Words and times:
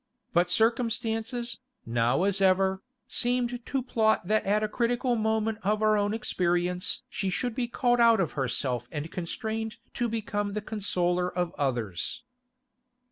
But 0.33 0.49
circumstances, 0.49 1.59
now 1.85 2.23
as 2.23 2.41
ever, 2.41 2.81
seemed 3.07 3.63
to 3.63 3.83
plot 3.83 4.25
that 4.27 4.43
at 4.47 4.63
a 4.63 4.67
critical 4.67 5.15
moment 5.15 5.59
of 5.61 5.81
her 5.81 5.95
own 5.95 6.11
experience 6.11 7.03
she 7.07 7.29
should 7.29 7.53
be 7.53 7.67
called 7.67 7.99
out 7.99 8.19
of 8.19 8.31
herself 8.31 8.87
and 8.91 9.11
constrained 9.11 9.77
to 9.93 10.09
become 10.09 10.53
the 10.53 10.61
consoler 10.61 11.31
of 11.31 11.53
others. 11.53 12.23